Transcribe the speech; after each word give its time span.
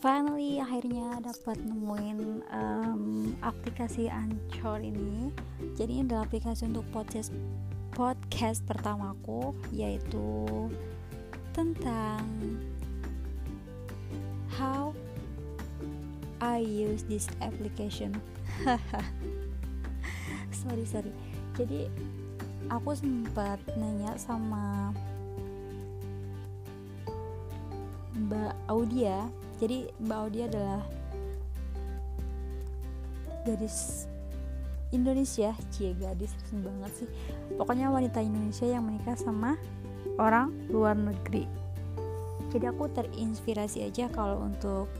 finally 0.00 0.56
akhirnya 0.56 1.20
dapat 1.20 1.60
nemuin 1.60 2.40
um, 2.48 3.36
aplikasi 3.44 4.08
Anchor 4.08 4.80
ini. 4.80 5.28
Jadi 5.76 6.00
ini 6.00 6.08
adalah 6.08 6.24
aplikasi 6.24 6.72
untuk 6.72 6.88
podcast 6.88 7.28
podcast 7.92 8.64
pertamaku 8.64 9.52
yaitu 9.76 10.48
tentang 11.52 12.24
how 14.56 14.96
I 16.40 16.64
use 16.64 17.04
this 17.04 17.28
application. 17.44 18.16
Sorry 20.60 20.84
sorry. 20.88 21.12
Jadi 21.56 21.92
aku 22.72 22.96
sempat 22.96 23.60
nanya 23.76 24.16
sama 24.16 24.92
Mbak 28.16 28.54
Audia 28.68 29.28
jadi 29.60 29.92
Mbak 30.00 30.18
Audia 30.24 30.44
adalah 30.48 30.80
gadis 33.44 34.08
Indonesia. 34.88 35.52
Cie 35.68 35.92
gadis 35.94 36.32
banget 36.48 37.04
sih. 37.04 37.08
Pokoknya 37.60 37.92
wanita 37.92 38.24
Indonesia 38.24 38.64
yang 38.64 38.88
menikah 38.88 39.20
sama 39.20 39.60
orang 40.16 40.48
luar 40.72 40.96
negeri. 40.96 41.44
Jadi 42.50 42.64
aku 42.66 42.88
terinspirasi 42.90 43.86
aja 43.86 44.10
kalau 44.10 44.42
untuk 44.42 44.90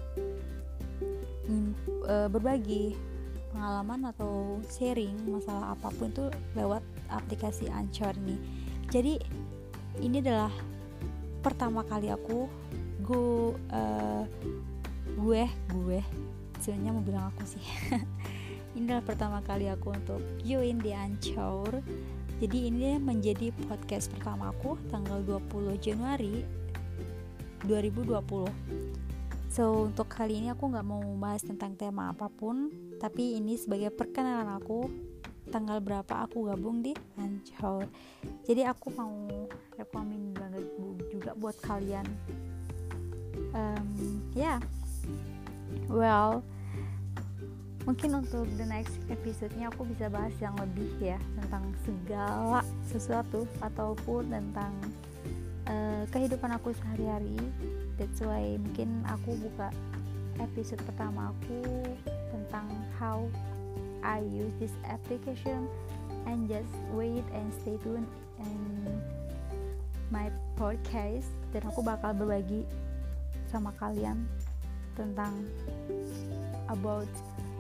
e, 2.07 2.15
berbagi 2.31 2.95
pengalaman 3.51 4.15
atau 4.15 4.63
sharing 4.71 5.19
masalah 5.27 5.75
apa 5.75 5.91
pun 5.91 6.15
itu 6.15 6.31
lewat 6.55 6.85
aplikasi 7.11 7.67
Anchor 7.73 8.15
nih. 8.23 8.39
Jadi 8.93 9.19
ini 9.99 10.23
adalah 10.23 10.53
pertama 11.43 11.83
kali 11.83 12.13
aku 12.13 12.47
gue 13.11 13.59
uh, 13.75 14.23
gue 15.19 15.43
gue. 15.73 16.01
Sebenarnya 16.61 16.91
mau 16.93 17.03
bilang 17.03 17.25
aku 17.33 17.43
sih. 17.49 17.65
Ini 18.77 18.87
adalah 18.87 19.03
pertama 19.03 19.39
kali 19.43 19.67
aku 19.67 19.91
untuk 19.91 20.23
join 20.47 20.79
di 20.79 20.95
Anchor 20.95 21.83
jadi 22.41 22.73
ini 22.73 22.97
menjadi 22.97 23.53
podcast 23.69 24.09
pertama 24.09 24.49
aku 24.49 24.81
tanggal 24.89 25.21
20 25.29 25.77
Januari 25.77 26.41
2020 27.69 28.17
so 29.53 29.93
untuk 29.93 30.09
kali 30.09 30.41
ini 30.41 30.49
aku 30.49 30.73
nggak 30.73 30.87
mau 30.89 31.05
bahas 31.21 31.45
tentang 31.45 31.77
tema 31.77 32.17
apa 32.17 32.33
pun 32.33 32.73
tapi 32.97 33.37
ini 33.37 33.61
sebagai 33.61 33.93
perkenalan 33.93 34.57
aku 34.57 34.89
tanggal 35.53 35.85
berapa 35.85 36.25
aku 36.25 36.49
gabung 36.49 36.81
di 36.81 36.97
Anchor 37.21 37.85
jadi 38.49 38.73
aku 38.73 38.89
mau 38.97 39.45
rekomen 39.77 40.33
banget 40.33 40.65
juga 41.13 41.37
buat 41.37 41.57
kalian. 41.61 42.07
Um, 43.51 44.23
ya. 44.33 44.57
yeah. 44.57 44.80
Well 45.89 46.43
mungkin 47.89 48.13
untuk 48.23 48.45
the 48.61 48.67
next 48.69 49.01
episode-nya 49.09 49.73
aku 49.73 49.89
bisa 49.89 50.13
bahas 50.13 50.35
yang 50.39 50.53
lebih 50.61 50.91
ya 51.01 51.19
tentang 51.41 51.65
segala 51.83 52.61
sesuatu 52.85 53.49
ataupun 53.65 54.29
tentang 54.29 54.73
uh, 55.65 56.05
kehidupan 56.13 56.53
aku 56.55 56.77
sehari-hari. 56.77 57.41
That's 57.97 58.21
why 58.21 58.61
mungkin 58.61 59.05
aku 59.09 59.37
buka 59.41 59.73
episode 60.41 60.81
pertama 60.85 61.33
aku 61.33 61.61
tentang 62.33 62.69
how 63.01 63.29
I 64.01 64.25
use 64.29 64.53
this 64.61 64.73
application 64.89 65.69
and 66.29 66.49
just 66.49 66.73
wait 66.93 67.25
and 67.33 67.49
stay 67.65 67.81
tuned 67.81 68.09
and 68.41 69.03
my 70.13 70.29
podcast. 70.57 71.29
Dan 71.51 71.65
aku 71.65 71.81
bakal 71.81 72.13
berbagi 72.13 72.69
sama 73.49 73.75
kalian 73.81 74.31
tentang 74.95 75.33
about 76.71 77.11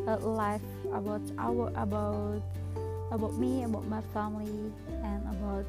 uh, 0.06 0.20
life 0.22 0.64
about 0.94 1.22
our 1.36 1.68
about 1.74 2.42
about 3.10 3.34
me 3.36 3.66
about 3.66 3.86
my 3.90 4.02
family 4.14 4.70
and 5.02 5.22
about 5.34 5.66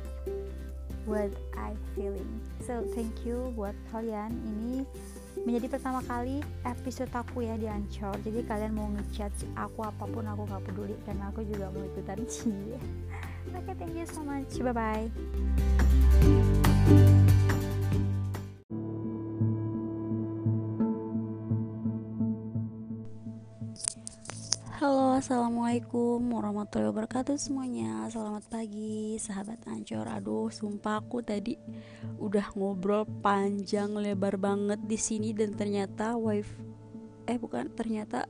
what 1.06 1.34
I 1.58 1.74
feeling. 1.96 2.30
So 2.62 2.86
thank 2.94 3.26
you 3.26 3.50
buat 3.58 3.74
kalian. 3.90 4.30
Ini 4.46 4.86
menjadi 5.42 5.68
pertama 5.74 6.06
kali 6.06 6.46
episode 6.62 7.10
aku 7.10 7.42
ya 7.42 7.58
di 7.58 7.66
Anchor. 7.66 8.14
Jadi 8.22 8.46
kalian 8.46 8.74
mau 8.78 8.86
ngechat 8.94 9.34
aku 9.58 9.82
apa 9.82 10.06
pun 10.06 10.26
aku 10.30 10.46
gak 10.46 10.62
peduli 10.70 10.94
karena 11.02 11.34
aku 11.34 11.42
juga 11.46 11.74
mau 11.74 11.82
ikutan 11.82 12.22
sih. 12.34 12.78
Oke 13.52 13.66
okay, 13.66 13.74
thank 13.82 13.98
you 13.98 14.06
so 14.06 14.22
much. 14.22 14.62
Bye 14.62 14.74
bye 14.78 15.10
Halo 24.82 25.14
assalamualaikum 25.14 26.18
warahmatullahi 26.34 26.90
wabarakatuh 26.90 27.38
semuanya. 27.38 28.10
Selamat 28.10 28.50
pagi 28.50 29.14
sahabat 29.22 29.62
ancor 29.70 30.10
Aduh 30.10 30.50
sumpah 30.50 31.06
aku 31.06 31.22
tadi 31.22 31.54
udah 32.18 32.50
ngobrol 32.58 33.06
panjang 33.22 33.94
lebar 33.94 34.42
banget 34.42 34.82
di 34.82 34.98
sini 34.98 35.38
Dan 35.38 35.54
ternyata 35.54 36.18
wifi 36.18 36.66
Eh 37.30 37.38
bukan 37.38 37.70
ternyata 37.78 38.26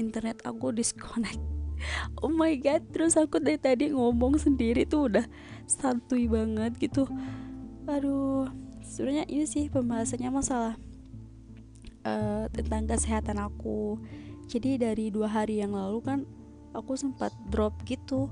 internet 0.00 0.40
aku 0.48 0.72
disconnect. 0.72 1.44
Oh 2.24 2.32
my 2.32 2.56
god 2.56 2.80
terus 2.88 3.20
aku 3.20 3.36
dari 3.36 3.60
tadi 3.60 3.92
ngomong 3.92 4.40
sendiri 4.40 4.88
tuh 4.88 5.12
udah 5.12 5.28
santuy 5.68 6.24
banget 6.24 6.72
gitu. 6.80 7.04
Aduh 7.84 8.48
sebenarnya 8.80 9.28
ini 9.28 9.44
sih 9.44 9.68
pembahasannya 9.68 10.32
masalah 10.32 10.80
uh, 12.08 12.48
tentang 12.48 12.88
kesehatan 12.88 13.44
aku 13.44 14.00
jadi 14.46 14.78
dari 14.78 15.10
dua 15.10 15.26
hari 15.26 15.58
yang 15.58 15.74
lalu 15.74 15.98
kan 16.02 16.20
aku 16.70 16.94
sempat 16.94 17.34
drop 17.50 17.74
gitu. 17.82 18.30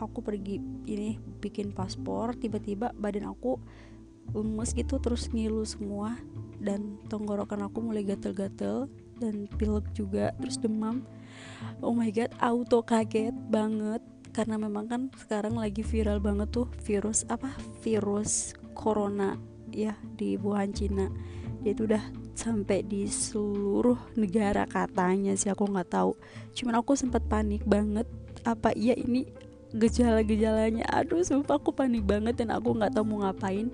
Aku 0.00 0.24
pergi 0.24 0.58
ini 0.88 1.20
bikin 1.38 1.76
paspor 1.76 2.32
tiba-tiba 2.34 2.90
badan 2.96 3.28
aku 3.30 3.60
lemes 4.32 4.72
gitu 4.74 4.98
terus 4.98 5.30
ngilu 5.30 5.62
semua. 5.62 6.18
Dan 6.60 7.00
tenggorokan 7.08 7.64
aku 7.64 7.80
mulai 7.80 8.04
gatel-gatel 8.04 8.90
dan 9.16 9.48
pilek 9.56 9.86
juga 9.96 10.32
terus 10.40 10.60
demam. 10.60 11.06
Oh 11.80 11.94
my 11.94 12.10
god 12.10 12.32
auto 12.42 12.82
kaget 12.82 13.36
banget. 13.48 14.02
Karena 14.30 14.58
memang 14.58 14.86
kan 14.86 15.02
sekarang 15.14 15.58
lagi 15.58 15.82
viral 15.82 16.22
banget 16.22 16.50
tuh 16.54 16.66
virus 16.86 17.26
apa? 17.28 17.50
Virus 17.82 18.54
corona 18.74 19.36
ya 19.70 19.94
di 20.16 20.34
Wuhan 20.40 20.74
Cina. 20.74 21.06
Dia 21.60 21.76
itu 21.76 21.84
udah 21.86 22.02
sampai 22.34 22.86
di 22.86 23.04
seluruh 23.06 23.98
negara 24.16 24.64
katanya 24.64 25.36
sih 25.36 25.52
aku 25.52 25.68
nggak 25.68 25.90
tahu. 25.92 26.16
Cuman 26.56 26.80
aku 26.80 26.96
sempat 26.96 27.24
panik 27.26 27.62
banget 27.66 28.06
apa 28.46 28.72
iya 28.72 28.96
ini 28.96 29.28
gejala-gejalanya? 29.74 30.86
Aduh 30.90 31.22
sumpah 31.22 31.60
aku 31.60 31.70
panik 31.74 32.02
banget 32.06 32.40
dan 32.40 32.54
aku 32.54 32.74
nggak 32.74 32.96
tahu 32.96 33.04
mau 33.06 33.28
ngapain. 33.28 33.70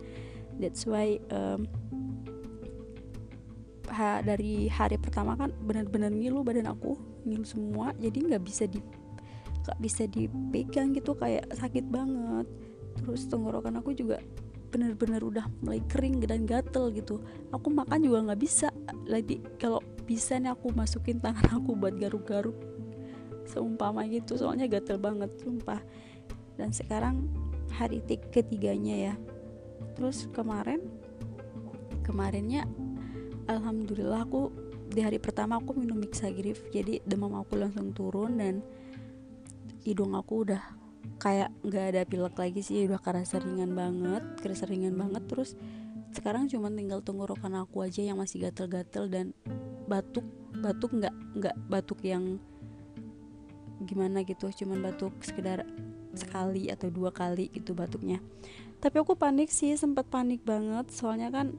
That's 0.57 0.89
why 0.89 1.21
um, 1.31 1.69
ha, 3.93 4.21
dari 4.25 4.69
hari 4.69 4.97
pertama 5.01 5.37
kan 5.37 5.53
benar-benar 5.65 6.13
ngilu 6.13 6.45
badan 6.45 6.69
aku 6.69 6.97
ngilu 7.25 7.45
semua. 7.47 7.93
Jadi 7.97 8.29
nggak 8.29 8.43
bisa 8.45 8.65
di 8.69 8.81
nggak 9.67 9.79
bisa 9.83 10.07
dipegang 10.07 10.95
gitu 10.95 11.17
kayak 11.17 11.49
sakit 11.55 11.87
banget. 11.89 12.47
Terus 12.97 13.29
tenggorokan 13.29 13.77
aku 13.81 13.93
juga 13.93 14.21
bener-bener 14.77 15.25
udah 15.25 15.49
mulai 15.65 15.81
kering 15.89 16.21
dan 16.21 16.45
gatel 16.45 16.93
gitu. 16.93 17.25
Aku 17.49 17.73
makan 17.73 18.05
juga 18.05 18.29
nggak 18.29 18.41
bisa. 18.45 18.69
Lagi 19.09 19.41
kalau 19.57 19.81
bisa 20.05 20.37
nih 20.37 20.53
aku 20.53 20.69
masukin 20.77 21.17
tangan 21.17 21.49
aku 21.57 21.73
buat 21.73 21.97
garuk-garuk. 21.97 22.53
Seumpama 23.49 24.05
gitu 24.05 24.37
soalnya 24.37 24.69
gatel 24.69 25.01
banget 25.01 25.33
sumpah. 25.41 25.81
Dan 26.61 26.77
sekarang 26.77 27.25
hari 27.73 28.05
ketiganya 28.05 29.13
ya. 29.13 29.15
Terus 29.97 30.29
kemarin 30.37 30.85
kemarinnya 32.05 32.69
alhamdulillah 33.49 34.29
aku 34.29 34.53
di 34.93 35.01
hari 35.01 35.17
pertama 35.17 35.57
aku 35.59 35.75
minum 35.75 35.99
mixagrip 35.99 36.69
jadi 36.71 37.03
demam 37.03 37.35
aku 37.35 37.59
langsung 37.59 37.91
turun 37.91 38.39
dan 38.39 38.63
hidung 39.83 40.15
aku 40.15 40.47
udah 40.47 40.63
kayak 41.17 41.51
nggak 41.65 41.85
ada 41.95 42.03
pilek 42.05 42.37
lagi 42.37 42.61
sih 42.61 42.85
udah 42.87 43.01
kerasa 43.01 43.41
ringan 43.41 43.73
banget 43.73 44.23
kerasa 44.41 44.65
ringan 44.69 44.95
banget. 44.95 45.23
Terus 45.27 45.57
sekarang 46.13 46.49
cuma 46.49 46.73
tinggal 46.73 47.05
tenggorokan 47.05 47.57
aku 47.61 47.85
aja 47.85 48.01
yang 48.01 48.17
masih 48.17 48.49
gatel-gatel 48.49 49.09
dan 49.11 49.27
batuk 49.87 50.25
batuk 50.57 50.97
nggak 50.97 51.15
nggak 51.37 51.57
batuk 51.69 52.01
yang 52.03 52.41
gimana 53.85 54.25
gitu 54.25 54.49
cuman 54.49 54.81
batuk 54.81 55.13
sekedar 55.21 55.69
sekali 56.17 56.73
atau 56.73 56.89
dua 56.89 57.13
kali 57.13 57.53
gitu 57.53 57.77
batuknya. 57.77 58.25
Tapi 58.81 58.97
aku 59.01 59.17
panik 59.17 59.53
sih 59.53 59.77
sempat 59.77 60.09
panik 60.09 60.41
banget 60.43 60.89
soalnya 60.93 61.29
kan 61.29 61.53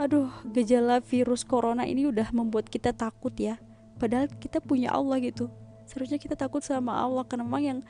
aduh 0.00 0.30
gejala 0.54 1.04
virus 1.04 1.44
corona 1.44 1.84
ini 1.84 2.08
udah 2.08 2.30
membuat 2.30 2.70
kita 2.70 2.94
takut 2.94 3.34
ya. 3.34 3.58
Padahal 3.98 4.30
kita 4.30 4.62
punya 4.62 4.94
Allah 4.94 5.18
gitu. 5.18 5.50
Seharusnya 5.86 6.22
kita 6.22 6.38
takut 6.38 6.62
sama 6.62 6.96
Allah 6.96 7.26
karena 7.26 7.44
memang 7.44 7.62
yang 7.62 7.80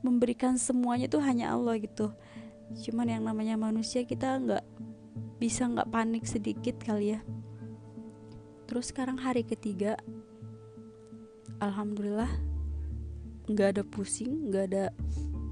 memberikan 0.00 0.56
semuanya 0.56 1.06
itu 1.08 1.20
hanya 1.20 1.52
Allah 1.52 1.76
gitu. 1.80 2.12
Cuman 2.86 3.10
yang 3.10 3.22
namanya 3.26 3.58
manusia 3.58 4.06
kita 4.06 4.38
nggak 4.40 4.64
bisa 5.40 5.66
nggak 5.66 5.90
panik 5.90 6.24
sedikit 6.24 6.76
kali 6.80 7.16
ya. 7.16 7.20
Terus 8.70 8.94
sekarang 8.94 9.18
hari 9.18 9.42
ketiga 9.42 9.98
alhamdulillah 11.58 12.30
nggak 13.50 13.68
ada 13.76 13.82
pusing 13.82 14.48
nggak 14.48 14.64
ada 14.70 14.84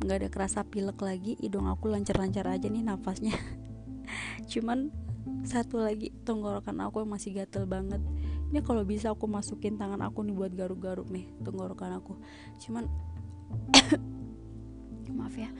nggak 0.04 0.16
ada 0.24 0.28
kerasa 0.30 0.62
pilek 0.62 0.98
lagi. 1.02 1.34
Hidung 1.42 1.66
aku 1.66 1.90
lancar-lancar 1.90 2.46
aja 2.46 2.70
nih 2.70 2.86
nafasnya. 2.86 3.34
Cuman 4.50 4.88
satu 5.44 5.82
lagi 5.82 6.14
tenggorokan 6.24 6.78
aku 6.84 7.02
yang 7.04 7.10
masih 7.10 7.34
gatel 7.34 7.66
banget. 7.66 8.00
Ini 8.48 8.64
kalau 8.64 8.86
bisa 8.86 9.12
aku 9.12 9.28
masukin 9.28 9.76
tangan 9.76 10.00
aku 10.00 10.24
nih 10.24 10.32
buat 10.32 10.52
garuk-garuk 10.54 11.10
nih 11.10 11.28
tenggorokan 11.42 12.00
aku. 12.00 12.16
Cuman 12.62 12.88
maaf 15.14 15.34
ya. 15.36 15.50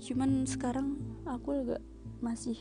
Cuman 0.00 0.46
sekarang 0.46 0.96
aku 1.26 1.62
agak 1.62 1.82
masih 2.20 2.56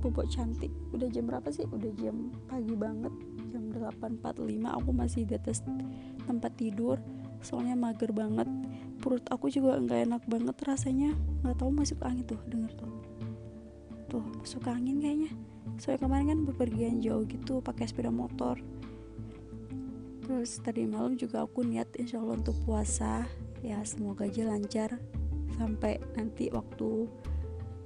bobot 0.00 0.28
cantik. 0.28 0.70
Udah 0.92 1.08
jam 1.08 1.28
berapa 1.28 1.48
sih? 1.48 1.64
Udah 1.68 1.90
jam 1.96 2.32
pagi 2.48 2.74
banget. 2.76 3.12
Jam 3.52 3.72
8.45 3.72 4.20
aku 4.68 4.90
masih 4.92 5.22
di 5.24 5.34
atas 5.36 5.64
tempat 6.24 6.52
tidur. 6.56 7.00
Soalnya 7.44 7.76
mager 7.76 8.12
banget. 8.12 8.48
Perut 9.00 9.24
aku 9.28 9.52
juga 9.52 9.76
nggak 9.76 10.00
enak 10.08 10.22
banget 10.28 10.56
rasanya. 10.64 11.12
Nggak 11.44 11.56
tahu 11.60 11.70
masuk 11.72 11.98
angin 12.04 12.24
tuh 12.24 12.40
denger 12.48 12.72
tuh. 12.76 12.92
Tuh 14.08 14.24
masuk 14.40 14.64
angin 14.68 15.00
kayaknya. 15.00 15.32
Soalnya 15.80 16.00
kemarin 16.06 16.26
kan 16.30 16.40
bepergian 16.46 16.96
jauh 17.02 17.24
gitu 17.26 17.60
pakai 17.60 17.88
sepeda 17.88 18.12
motor. 18.12 18.60
Terus 20.24 20.56
tadi 20.64 20.88
malam 20.88 21.20
juga 21.20 21.44
aku 21.44 21.60
niat 21.64 21.92
insya 22.00 22.20
Allah 22.20 22.40
untuk 22.40 22.56
puasa. 22.64 23.28
Ya 23.60 23.80
semoga 23.84 24.28
aja 24.28 24.44
lancar 24.44 25.00
sampai 25.56 26.02
nanti 26.18 26.50
waktu 26.50 27.06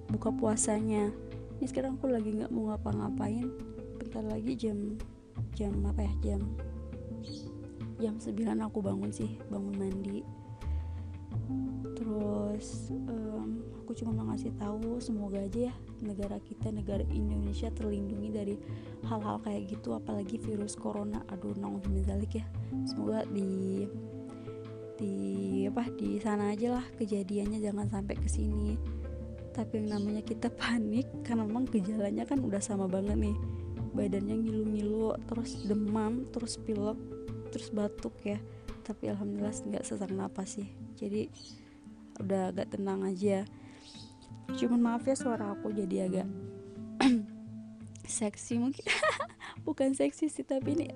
buka 0.09 0.33
puasanya. 0.33 1.13
Ini 1.59 1.67
sekarang 1.67 1.99
aku 1.99 2.09
lagi 2.11 2.33
nggak 2.33 2.53
mau 2.55 2.73
ngapa-ngapain. 2.73 3.47
Bentar 3.99 4.25
lagi 4.25 4.55
jam 4.55 4.97
jam 5.55 5.75
apa 5.87 6.07
ya 6.07 6.13
jam 6.23 6.43
jam 7.99 8.15
9 8.15 8.35
aku 8.63 8.79
bangun 8.79 9.11
sih 9.11 9.37
bangun 9.51 9.75
mandi. 9.75 10.23
Terus 11.99 12.95
um, 13.11 13.63
aku 13.83 13.91
cuma 13.99 14.15
mau 14.15 14.31
ngasih 14.33 14.55
tahu 14.55 15.03
semoga 15.03 15.43
aja 15.43 15.69
ya 15.69 15.75
negara 15.99 16.39
kita 16.39 16.71
negara 16.71 17.03
Indonesia 17.11 17.75
terlindungi 17.75 18.31
dari 18.31 18.55
hal-hal 19.03 19.43
kayak 19.43 19.67
gitu 19.75 19.99
apalagi 19.99 20.39
virus 20.39 20.79
corona. 20.79 21.27
Aduh 21.35 21.59
nong 21.59 21.83
ya. 22.31 22.47
Semoga 22.87 23.27
di 23.29 23.85
di 24.99 25.65
apa 25.71 25.87
di 25.95 26.19
sana 26.19 26.51
aja 26.51 26.75
lah 26.75 26.87
kejadiannya 26.99 27.63
jangan 27.63 27.87
sampai 27.87 28.19
ke 28.19 28.27
sini. 28.27 28.75
Tapi 29.55 29.81
yang 29.81 29.99
namanya 29.99 30.23
kita 30.27 30.51
panik 30.61 31.07
karena 31.23 31.47
memang 31.47 31.71
gejalanya 31.71 32.27
kan 32.27 32.43
udah 32.43 32.59
sama 32.59 32.91
banget 32.91 33.15
nih. 33.15 33.37
Badannya 33.95 34.37
ngilu-ngilu 34.43 35.17
terus 35.31 35.63
demam 35.65 36.27
terus 36.35 36.59
pilek 36.59 36.99
terus 37.55 37.71
batuk 37.71 38.15
ya. 38.27 38.43
Tapi 38.83 39.15
alhamdulillah 39.15 39.55
nggak 39.55 39.87
sesak 39.87 40.11
napas 40.11 40.59
sih. 40.59 40.69
Jadi 40.99 41.31
udah 42.19 42.51
agak 42.51 42.75
tenang 42.75 43.07
aja. 43.07 43.47
Cuman 44.59 44.83
maaf 44.83 45.07
ya 45.07 45.15
suara 45.15 45.55
aku 45.55 45.71
jadi 45.71 46.11
agak 46.11 46.27
seksi 48.19 48.59
mungkin. 48.59 48.83
Bukan 49.67 49.95
seksi 49.95 50.27
sih 50.27 50.43
tapi 50.43 50.75
ini 50.75 50.89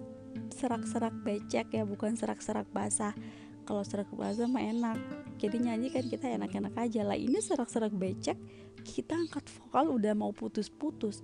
serak-serak 0.53 1.13
becek 1.25 1.67
ya 1.73 1.83
bukan 1.85 2.17
serak-serak 2.17 2.69
basah 2.71 3.13
kalau 3.63 3.83
serak 3.87 4.11
basah 4.15 4.47
mah 4.51 4.63
enak. 4.63 4.99
Jadi 5.39 5.57
nyanyi 5.63 5.89
kan 5.91 6.07
kita 6.07 6.27
enak-enak 6.39 6.75
aja 6.79 7.03
lah. 7.07 7.19
Ini 7.19 7.39
serak-serak 7.43 7.95
becek 7.95 8.39
kita 8.83 9.15
angkat 9.15 9.47
vokal 9.59 9.95
udah 9.95 10.13
mau 10.15 10.35
putus-putus. 10.35 11.23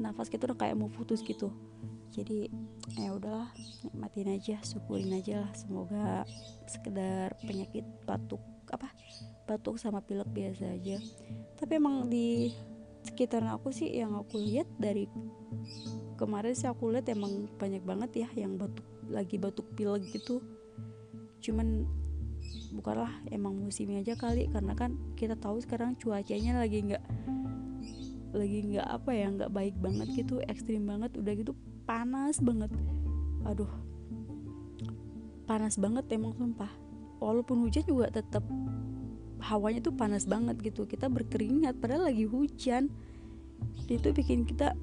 Nafas 0.00 0.32
kita 0.32 0.48
udah 0.48 0.58
kayak 0.58 0.76
mau 0.76 0.88
putus 0.88 1.20
gitu. 1.20 1.52
Jadi 2.12 2.48
ya 2.96 3.12
udahlah 3.12 3.52
nikmatin 3.84 4.32
aja 4.32 4.56
syukurin 4.64 5.12
aja 5.12 5.44
lah. 5.44 5.52
Semoga 5.52 6.24
sekedar 6.64 7.36
penyakit 7.44 7.84
batuk 8.08 8.40
apa 8.72 8.90
batuk 9.44 9.76
sama 9.76 10.00
pilek 10.00 10.28
biasa 10.32 10.72
aja. 10.72 10.96
Tapi 11.60 11.72
emang 11.76 12.08
di 12.08 12.52
sekitar 13.06 13.46
aku 13.46 13.70
sih 13.70 13.94
yang 13.94 14.18
aku 14.18 14.42
lihat 14.42 14.66
dari 14.82 15.06
kemarin 16.18 16.56
sih 16.58 16.66
aku 16.66 16.90
lihat 16.90 17.06
emang 17.12 17.46
banyak 17.54 17.84
banget 17.86 18.26
ya 18.26 18.28
yang 18.34 18.58
batuk 18.58 18.82
lagi 19.06 19.38
batuk 19.38 19.70
pilek 19.78 20.10
gitu 20.10 20.42
cuman 21.46 21.86
bukanlah 22.74 23.10
emang 23.30 23.54
musimnya 23.54 24.02
aja 24.02 24.18
kali 24.18 24.50
karena 24.50 24.74
kan 24.74 24.98
kita 25.14 25.38
tahu 25.38 25.62
sekarang 25.62 25.94
cuacanya 25.96 26.58
lagi 26.58 26.82
nggak 26.82 27.04
lagi 28.34 28.58
nggak 28.74 28.88
apa 28.90 29.10
ya 29.14 29.26
nggak 29.32 29.52
baik 29.54 29.76
banget 29.80 30.08
gitu 30.12 30.42
ekstrim 30.44 30.84
banget 30.84 31.14
udah 31.16 31.32
gitu 31.32 31.54
panas 31.86 32.42
banget. 32.42 32.68
Aduh 33.46 33.70
panas 35.46 35.78
banget 35.78 36.04
emang 36.12 36.34
sumpah. 36.34 36.68
Walaupun 37.22 37.64
hujan 37.64 37.86
juga 37.86 38.12
tetap 38.12 38.44
hawanya 39.40 39.80
tuh 39.80 39.94
panas 39.94 40.26
banget 40.26 40.58
gitu. 40.60 40.84
Kita 40.84 41.06
berkeringat 41.06 41.78
padahal 41.78 42.10
lagi 42.12 42.26
hujan. 42.28 42.90
Itu 43.88 44.12
bikin 44.12 44.44
kita 44.44 44.74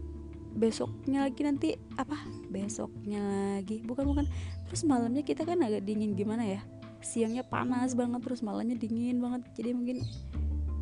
besoknya 0.54 1.26
lagi 1.26 1.42
nanti 1.42 1.74
apa 1.98 2.18
besoknya 2.54 3.20
lagi. 3.58 3.82
Bukan 3.82 4.06
bukan. 4.06 4.26
Terus 4.70 4.86
malamnya 4.86 5.26
kita 5.26 5.44
kan 5.44 5.60
agak 5.66 5.84
dingin 5.86 6.14
gimana 6.14 6.46
ya? 6.46 6.62
Siangnya 7.04 7.44
panas 7.44 7.98
banget 7.98 8.22
terus 8.24 8.46
malamnya 8.46 8.78
dingin 8.78 9.20
banget. 9.20 9.44
Jadi 9.58 9.70
mungkin 9.74 9.98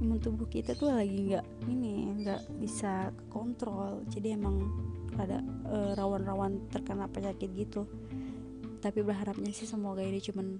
imun 0.01 0.17
tubuh 0.17 0.49
kita 0.49 0.73
tuh 0.73 0.89
lagi 0.89 1.29
nggak 1.29 1.45
ini 1.69 2.25
nggak 2.25 2.57
bisa 2.57 3.13
kontrol 3.29 4.01
jadi 4.09 4.33
emang 4.33 4.65
ada 5.21 5.45
rawan 5.93 6.25
rawan-rawan 6.25 6.51
terkena 6.73 7.05
penyakit 7.05 7.53
gitu. 7.53 7.85
Tapi 8.81 9.05
berharapnya 9.05 9.53
sih 9.53 9.69
semoga 9.69 10.01
ini 10.01 10.17
cuman 10.17 10.57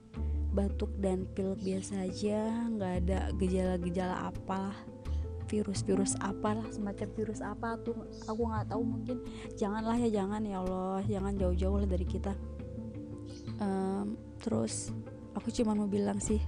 batuk 0.54 0.94
dan 1.02 1.26
pilek 1.34 1.58
biasa 1.58 2.06
aja. 2.06 2.70
Nggak 2.70 2.94
ada 3.02 3.20
gejala-gejala 3.42 4.30
apalah 4.30 4.78
virus-virus 5.52 6.16
apalah 6.24 6.64
semacam 6.72 7.08
virus 7.12 7.44
apa 7.44 7.76
tuh 7.84 8.08
aku 8.24 8.42
nggak 8.48 8.72
tahu 8.72 8.82
mungkin 8.88 9.18
janganlah 9.60 10.00
ya 10.00 10.24
jangan 10.24 10.40
ya 10.48 10.64
Allah 10.64 11.04
jangan 11.04 11.34
jauh-jauh 11.36 11.78
lah 11.84 11.90
dari 11.92 12.08
kita. 12.08 12.32
Um, 13.60 14.16
terus 14.40 14.96
aku 15.36 15.52
cuma 15.52 15.76
mau 15.76 15.92
bilang 15.92 16.24
sih 16.24 16.40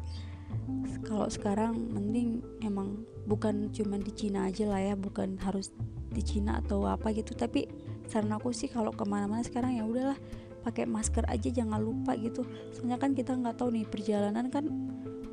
kalau 1.03 1.27
sekarang 1.27 1.75
mending 1.91 2.39
emang 2.63 3.03
bukan 3.27 3.69
cuma 3.75 3.99
di 3.99 4.09
Cina 4.15 4.47
aja 4.47 4.65
lah 4.65 4.79
ya 4.79 4.95
bukan 4.95 5.35
harus 5.43 5.75
di 6.09 6.23
Cina 6.23 6.63
atau 6.63 6.87
apa 6.87 7.11
gitu 7.11 7.35
tapi 7.35 7.67
saran 8.07 8.31
aku 8.33 8.55
sih 8.55 8.71
kalau 8.71 8.95
ke 8.95 9.03
mana-mana 9.03 9.43
sekarang 9.43 9.77
ya 9.77 9.83
udahlah 9.83 10.17
pakai 10.63 10.87
masker 10.87 11.27
aja 11.27 11.51
jangan 11.51 11.83
lupa 11.83 12.15
gitu. 12.15 12.47
Soalnya 12.71 12.95
kan 12.95 13.11
kita 13.11 13.35
nggak 13.35 13.59
tahu 13.59 13.75
nih 13.75 13.83
perjalanan 13.83 14.47
kan 14.47 14.63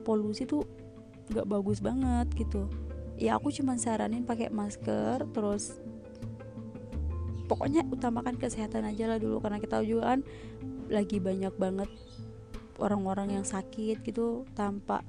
polusi 0.02 0.42
tuh 0.42 0.66
nggak 1.30 1.46
bagus 1.46 1.78
banget 1.78 2.26
gitu 2.34 2.66
ya 3.20 3.36
aku 3.36 3.52
cuma 3.52 3.76
saranin 3.76 4.24
pakai 4.24 4.48
masker 4.48 5.28
terus 5.36 5.76
pokoknya 7.44 7.84
utamakan 7.92 8.40
kesehatan 8.40 8.88
aja 8.88 9.04
lah 9.12 9.20
dulu 9.20 9.44
karena 9.44 9.60
kita 9.60 9.84
juga 9.84 10.16
kan 10.16 10.20
lagi 10.88 11.20
banyak 11.20 11.52
banget 11.60 11.90
orang-orang 12.80 13.36
yang 13.36 13.44
sakit 13.44 14.00
gitu 14.00 14.48
tanpa 14.56 15.04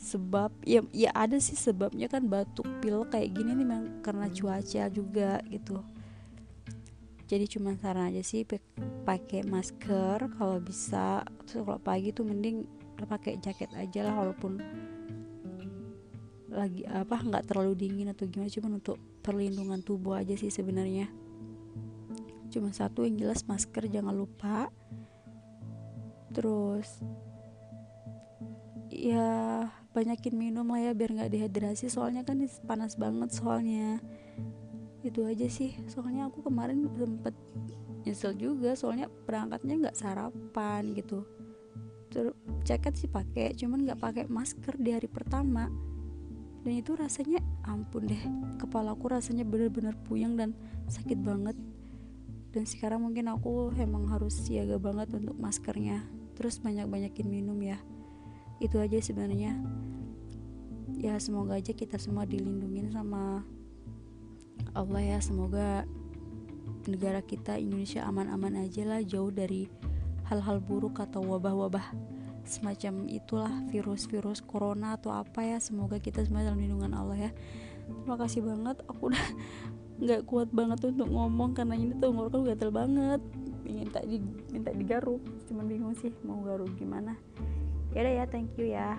sebab 0.00 0.48
ya 0.64 0.80
ya 0.96 1.12
ada 1.12 1.36
sih 1.36 1.58
sebabnya 1.58 2.08
kan 2.08 2.24
batuk 2.24 2.64
pil 2.80 3.04
kayak 3.10 3.36
gini 3.36 3.52
nih 3.52 3.66
memang 3.68 4.00
karena 4.00 4.32
cuaca 4.32 4.88
juga 4.88 5.44
gitu. 5.52 5.84
Jadi 7.28 7.46
cuma 7.46 7.76
saran 7.78 8.10
aja 8.10 8.24
sih 8.24 8.42
pakai 9.04 9.44
masker 9.44 10.34
kalau 10.40 10.58
bisa 10.58 11.22
terus 11.44 11.62
kalau 11.62 11.78
pagi 11.78 12.10
tuh 12.16 12.26
mending 12.26 12.64
pakai 13.06 13.38
jaket 13.38 13.70
aja 13.76 14.08
lah 14.08 14.14
walaupun 14.24 14.58
lagi 16.50 16.82
apa 16.84 17.22
nggak 17.22 17.46
terlalu 17.46 17.78
dingin 17.78 18.10
atau 18.10 18.26
gimana 18.26 18.50
cuma 18.50 18.68
untuk 18.74 18.98
perlindungan 19.22 19.80
tubuh 19.80 20.18
aja 20.18 20.34
sih 20.34 20.50
sebenarnya. 20.50 21.06
Cuma 22.50 22.74
satu 22.74 23.06
yang 23.06 23.16
jelas 23.16 23.46
masker 23.46 23.86
jangan 23.86 24.12
lupa. 24.12 24.68
Terus 26.34 27.02
ya 28.90 29.66
banyakin 29.94 30.34
minum 30.34 30.66
lah 30.66 30.90
ya 30.90 30.92
biar 30.92 31.14
nggak 31.14 31.30
dehidrasi. 31.30 31.86
Soalnya 31.86 32.26
kan 32.26 32.42
panas 32.66 32.98
banget 32.98 33.30
soalnya. 33.30 34.02
Itu 35.06 35.24
aja 35.24 35.46
sih. 35.46 35.78
Soalnya 35.86 36.26
aku 36.26 36.42
kemarin 36.42 36.90
sempet 36.98 37.32
nyesel 38.02 38.32
juga 38.34 38.72
soalnya 38.74 39.06
berangkatnya 39.28 39.86
nggak 39.86 39.98
sarapan 39.98 40.90
gitu. 40.98 41.22
Terus 42.10 42.34
jaket 42.66 42.94
sih 42.98 43.06
pakai 43.06 43.54
cuman 43.54 43.86
nggak 43.86 44.00
pakai 44.02 44.24
masker 44.26 44.74
di 44.82 44.90
hari 44.90 45.06
pertama 45.06 45.70
dan 46.60 46.72
itu 46.76 46.92
rasanya 46.92 47.40
ampun 47.64 48.04
deh 48.04 48.22
kepalaku 48.60 49.08
rasanya 49.08 49.48
bener-bener 49.48 49.96
puyeng 50.04 50.36
dan 50.36 50.52
sakit 50.92 51.16
banget. 51.24 51.56
Dan 52.50 52.66
sekarang 52.66 53.06
mungkin 53.06 53.30
aku 53.30 53.70
emang 53.78 54.10
harus 54.10 54.34
siaga 54.34 54.76
banget 54.76 55.14
untuk 55.14 55.38
maskernya. 55.38 56.02
Terus 56.34 56.58
banyak-banyakin 56.58 57.28
minum 57.30 57.56
ya. 57.62 57.78
Itu 58.58 58.82
aja 58.82 58.98
sebenarnya. 58.98 59.54
Ya 60.98 61.16
semoga 61.22 61.56
aja 61.56 61.70
kita 61.70 61.96
semua 61.96 62.26
dilindungin 62.26 62.90
sama 62.90 63.46
Allah 64.74 65.16
ya. 65.16 65.18
Semoga 65.22 65.86
negara 66.90 67.22
kita 67.22 67.56
Indonesia 67.56 68.02
aman-aman 68.04 68.66
aja 68.66 68.82
lah 68.82 69.00
jauh 69.06 69.30
dari 69.30 69.70
hal-hal 70.26 70.58
buruk 70.58 70.98
atau 70.98 71.22
wabah-wabah 71.22 71.94
semacam 72.50 73.06
itulah 73.06 73.54
virus-virus 73.70 74.42
corona 74.42 74.98
atau 74.98 75.14
apa 75.14 75.46
ya. 75.46 75.62
Semoga 75.62 76.02
kita 76.02 76.26
semua 76.26 76.42
dalam 76.42 76.58
lindungan 76.58 76.92
Allah 76.92 77.30
ya. 77.30 77.30
Terima 77.86 78.16
kasih 78.18 78.42
banget. 78.42 78.82
Aku 78.90 79.14
udah 79.14 79.26
nggak 80.02 80.26
kuat 80.26 80.50
banget 80.50 80.90
untuk 80.90 81.08
ngomong 81.08 81.54
karena 81.54 81.78
ini 81.78 81.94
tuh 81.96 82.10
ngorok 82.10 82.50
gatel 82.50 82.74
banget. 82.74 83.22
Minta 83.62 84.02
di 84.02 84.18
minta 84.50 84.74
digaruk. 84.74 85.22
Cuman 85.46 85.70
bingung 85.70 85.94
sih 85.94 86.10
mau 86.26 86.42
garuk 86.42 86.74
gimana. 86.74 87.14
Ya 87.94 88.02
udah 88.02 88.14
ya 88.20 88.24
thank 88.26 88.50
you 88.58 88.68
ya. 88.68 88.98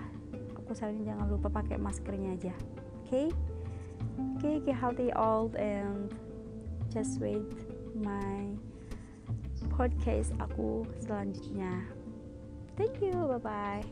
Aku 0.56 0.72
saranin 0.72 1.04
jangan 1.04 1.28
lupa 1.28 1.52
pakai 1.52 1.76
maskernya 1.76 2.32
aja. 2.34 2.54
Oke? 3.04 3.28
Okay? 3.28 3.28
oke 4.18 4.64
okay, 4.64 4.72
healthy 4.72 5.10
old 5.16 5.54
and 5.56 6.12
just 6.92 7.20
wait 7.20 7.44
my 7.96 8.52
podcast 9.72 10.34
aku 10.42 10.84
selanjutnya 11.00 11.86
thank 12.76 13.00
you. 13.00 13.12
Bye 13.12 13.82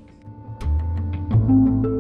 bye 1.87 1.91